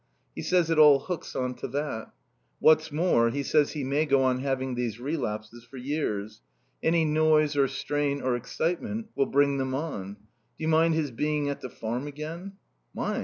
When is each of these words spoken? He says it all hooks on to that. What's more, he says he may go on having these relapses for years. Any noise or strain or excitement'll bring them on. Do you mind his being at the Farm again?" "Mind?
He 0.33 0.41
says 0.41 0.71
it 0.71 0.79
all 0.79 0.97
hooks 0.97 1.35
on 1.35 1.53
to 1.57 1.67
that. 1.67 2.09
What's 2.59 2.91
more, 2.91 3.29
he 3.29 3.43
says 3.43 3.73
he 3.73 3.83
may 3.83 4.07
go 4.07 4.23
on 4.23 4.39
having 4.39 4.73
these 4.73 4.99
relapses 4.99 5.63
for 5.63 5.77
years. 5.77 6.41
Any 6.81 7.05
noise 7.05 7.55
or 7.55 7.67
strain 7.67 8.19
or 8.19 8.35
excitement'll 8.35 9.27
bring 9.29 9.59
them 9.59 9.75
on. 9.75 10.15
Do 10.15 10.19
you 10.57 10.69
mind 10.69 10.95
his 10.95 11.11
being 11.11 11.49
at 11.49 11.61
the 11.61 11.69
Farm 11.69 12.07
again?" 12.07 12.53
"Mind? 12.95 13.19